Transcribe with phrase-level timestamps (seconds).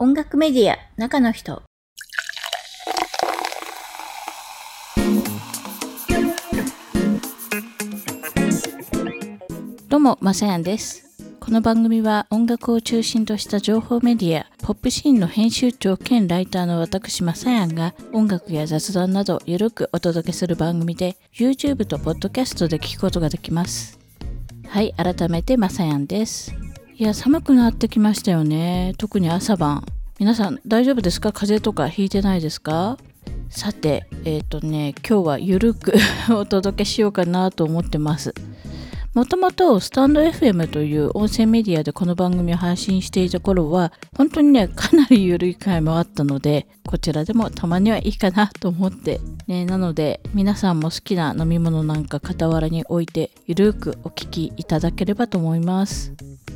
[0.00, 1.60] 音楽メディア中の人。
[9.88, 11.04] どうもまさやんです。
[11.40, 23.98] この番組は音楽を中心とした情報メディアポップシーンの編集長兼ライターの私まさやんが音楽や雑談などゆるくお届けする番組で YouTube と Podcast で聞くことができます。
[24.68, 26.67] はい改めてまさやんです。
[27.00, 28.92] いや寒くなってきましたよね。
[28.98, 29.84] 特に朝晩。
[30.18, 31.30] 皆さん大丈夫ですか？
[31.30, 32.98] 風邪とかひいてないですか？
[33.50, 35.94] さてえっ、ー、とね今日はゆるく
[36.28, 38.34] お届けしようかなと思ってます。
[39.14, 56.12] もともとスタンド FM という音声メディアでこの番組を配信していた頃は本当にねかなり緩い回もあったのでこちらでもたまにはいいかなと思って、ね、なので皆さんも好きな飲み物なんか傍らに置いてゆるくお聴きいただければと思います。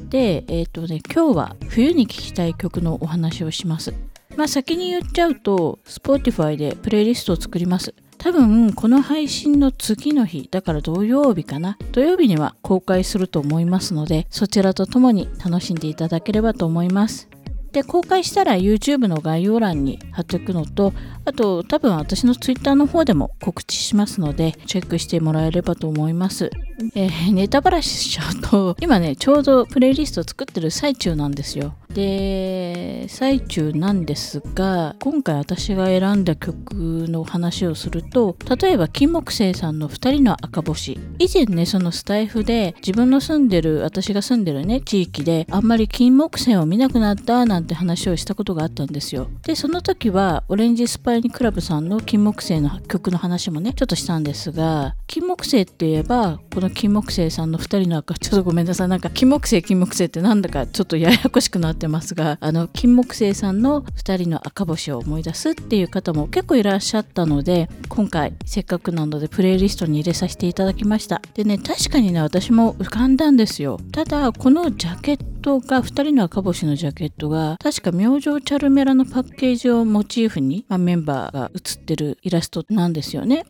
[0.09, 3.95] でえっ、ー、とね今日は冬に聴きたい曲のお話をします。
[4.37, 7.95] まあ先に言っちゃうと Spotify でプレイリストを作ります。
[8.19, 11.77] 多分この配信の次の日だから土曜日かな。
[11.93, 17.29] 土曜日には公開すると思いますのでそちらとともに楽しんでいただければと思います。
[17.73, 20.93] で公開したら YouTube の概要欄に貼っておくのと
[21.25, 26.51] あと多分私の Twitter の方でも告知しますのでチェックしてもらえればと思います。
[26.95, 31.75] えー、 ネタバラしちゃうと今ねちょうどプレイリスト作ってる最中なんですよ。
[31.95, 36.75] で最中なんですが今回私が選んだ曲
[37.09, 40.99] の話をすると例えば金木犀さんの2人の赤星。
[41.19, 49.29] 以前ねそのスタイフで自分の住んでる私が住んでるね地域であんまり金木犀を見なくなったなんて話をしたことがあったんですよ。
[49.43, 58.89] でその時はオレンジスパイニクラブさんの金木犀の曲の話もねちょっとしたんですが金木犀って言えばこの金木犀さんの2人の赤ちょっとごめんなさい。
[58.89, 71.21] なんか金木犀金木犀ってなんだかちょっとややこしくなってますがあの金木犀さんの2人の赤星を思い出すっていう方も結構いらっしゃったので今回せっかくなのでプレイリストに入れさせていただきました。
[71.35, 73.79] でね確かにね私も浮かんだんですよ。
[73.93, 83.45] ただこのジャケットが2人の赤星のジャケットが確か明星チャルメラのパッケージをモチーフに、まあ、メンバーが写ってるイラストなんですよね。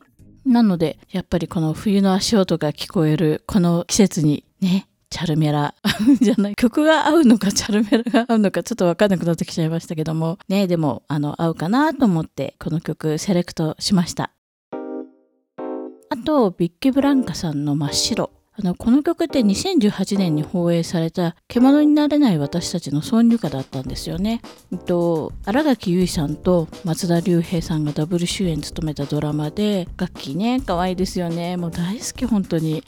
[0.45, 5.75] なので、やっぱりこの冬の足音が聞こえるこの季節にね、チャルメラ。
[6.21, 6.55] じゃない。
[6.57, 10.39] 曲が合うのかチャルメラが合うのかちょっとわかんなくなってきちゃいましたけども。
[10.49, 14.33] ねでもあの合うかなと思ってこの曲セレクトしました。
[16.09, 18.31] あとビッケブランカさんの真っ白。
[18.63, 24.41] あのこの曲って2018年に放映された「獣になれない私たち」の挿入歌だったんですよね。
[24.73, 32.85] えっと、新垣結衣さんと松田龍平さんがダブル主演務めたドラマで楽器ね可愛いですよねもう大好き本当に。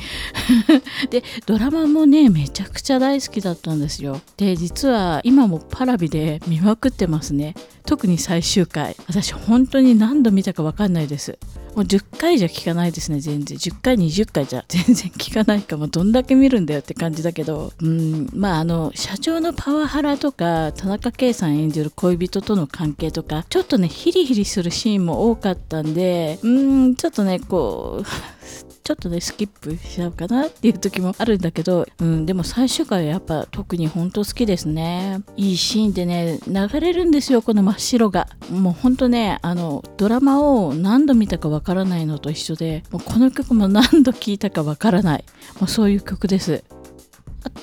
[1.11, 4.21] でドラマもねめちゃくちゃ大好きだったんですよ。
[4.37, 7.55] で実は今もパラビで見まくってますね。
[7.85, 11.37] 特に最終回私本当に何度見たか分かんないです。
[11.75, 13.59] もう10回じゃ聞かないですね全然。
[13.59, 17.73] 10回20回じゃ 全然聞かないかもどんだけ見るんだよって感じだけど。
[17.81, 28.05] うんまああの社長のパワハラとか田中圭さん演じる恋人との関係とかちょっとねヒリヒリするシーンも多かったんでうんちょっとねこう
[28.85, 35.23] ちょっとねスキップしちゃうかなっていう時もあるんだけど、うん、でも最終回はやっぱ特に本当好きですね。
[35.39, 38.29] いいシーンでね流れるんですよこの真っ白が。
[38.51, 45.25] もうほんとねあのドラマを何度見たかわからないのと一緒でもうこの曲も何度聴いたかわからない。
[45.61, 46.63] もうそういう曲です。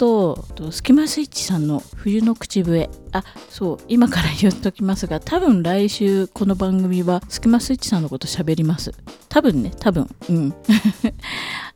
[0.02, 2.90] と、スキマスイッチさんの冬の口笛。
[3.12, 8.94] あ、そう、今から言っときますが、多分来週この番組はスキマスイッチさんのこと喋ります。
[9.30, 10.10] 多分ね、多分。
[10.28, 10.54] うん。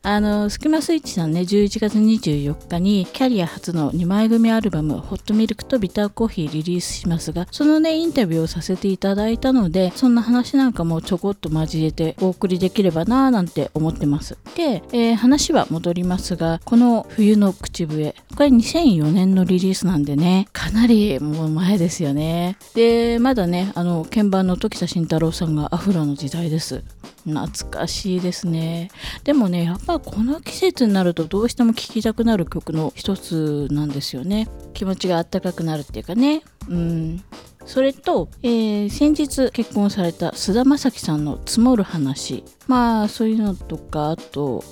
[0.08, 14.38] あの、スキマスイッチさんね、11月24日にキャリア初の2枚組アルバム、ホットミルクとビターコーヒーリリースしますが、そのね、インタビューをさせていただいたので、そんな話なんかもちょこっと交えてお送りできればなぁなんて思ってます。
[14.54, 22.58] で、えー、話は戻りますが、この冬の口笛、これ2004年のリリースなんでね、かなりもう前ですよね。
[22.74, 26.84] で、まだね、あの、鍵盤の時田慎太郎さんがアフロの時代です。
[27.26, 28.88] 懐かしいですね
[29.24, 34.48] でもねやっぱこの季節になるとどうしても聴きたくなる曲の一つなんですよね。
[34.74, 36.42] 気持ちがあったかくなるっていうかね。
[36.68, 37.24] うん。
[37.64, 42.44] それと、えー、先日結婚された菅田将暉さんの積もる話。
[42.68, 44.62] まあそういうのとかあと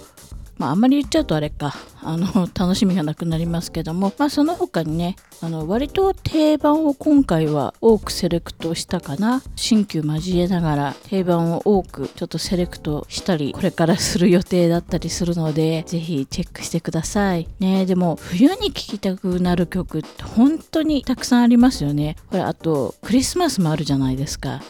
[0.58, 1.74] まあ、あんまり言っちゃうとあれか。
[2.06, 9.42] あの楽しみがなくなりますけども、まあ、その他にねあの割と定番を今回は多くセレクトしたかな。
[9.56, 17.48] 新旧交えながら定番を多くちょっとセレクトしたりこれからする予定だったりするのでぜひチェックしてください。
[17.58, 22.16] ねでも冬に聴きたくなる曲って本当にたくさんありますよね。
[22.30, 24.60] これあとクリスマスもあるじゃないですか。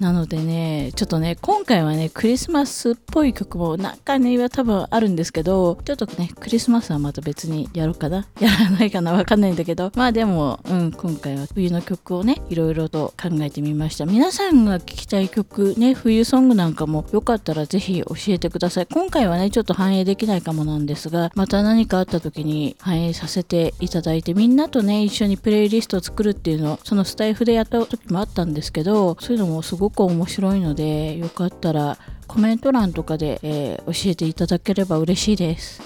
[0.00, 8.26] なのでね、ちょっとね、今回はね、クリスマスっぽい曲も中には多分あるんですけど、ちょっとね、クリスマスはまた別にやろうかな？
[8.38, 9.12] やらないかな？
[9.12, 14.04] わかんないんだけど、まあでも、うん、今回は冬の曲をね、いろいろと考えてみました。
[14.04, 18.86] 皆さんが聴きたい曲、ね、冬ソングなんかもよかったらぜひ教えてください。
[18.86, 35.80] 今回はね、ちょっと反映できないかもなんですが、また何かあった時に反映させていただいて、みんなとね、一緒にプレイリストを作るっていうのを、そのスタイフでやった時もあったんですけど、そういうのもすごく面白いのでよかったらコメント欄とかで、えー、教えていただければ嬉しいです。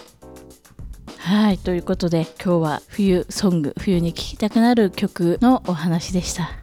[1.19, 6.60] はいということで今日は冬ソング冬に聴きたくなる曲のお話でした。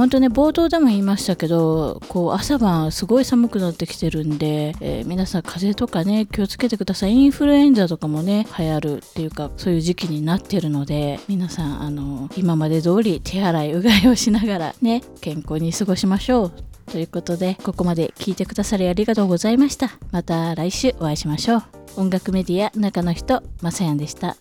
[0.00, 7.12] 本当ね冒頭でも言いましたけどこう朝晩すごい寒くなってきてるんで、えー、皆さん風邪とかね気をつけてください。
[7.12, 16.52] インフルエンザとかもね流行るっていうかそういう時期になってるので皆さんあの今まで通り手洗いうがいをしながらね健康に過ごしましょう。
[16.90, 19.90] ということでここまで聞いてくださりありがとうございました。
[20.12, 21.62] また来週お会いしましょう。
[21.98, 24.38] 音楽メディア中の人まさやんでした。